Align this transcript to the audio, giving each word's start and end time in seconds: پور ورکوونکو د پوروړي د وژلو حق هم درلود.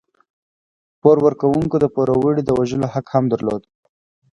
پور 1.01 1.17
ورکوونکو 1.25 1.77
د 1.79 1.85
پوروړي 1.93 2.41
د 2.45 2.49
وژلو 2.59 2.87
حق 2.93 3.05
هم 3.13 3.25
درلود. 3.33 3.61